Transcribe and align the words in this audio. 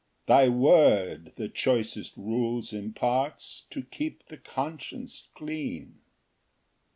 Thy 0.25 0.49
word 0.49 1.33
the 1.35 1.47
choicest 1.47 2.17
rules 2.17 2.73
imparts 2.73 3.67
To 3.69 3.83
keep 3.83 4.25
the 4.29 4.37
conscience 4.37 5.27
clean. 5.35 5.99